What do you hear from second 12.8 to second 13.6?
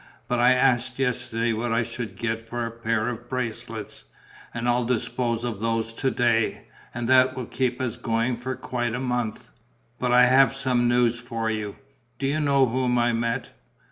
I met?"